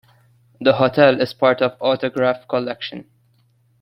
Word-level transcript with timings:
The 0.59 0.73
hotel 0.73 1.21
is 1.21 1.35
part 1.35 1.61
of 1.61 1.77
Autograph 1.79 2.47
Collection. 2.47 3.05